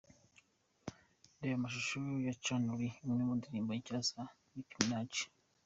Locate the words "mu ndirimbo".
3.27-3.71